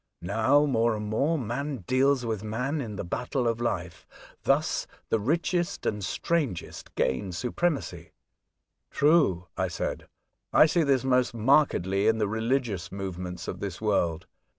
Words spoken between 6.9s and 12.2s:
gain supremacy.''" True," I said." I see this most markedly in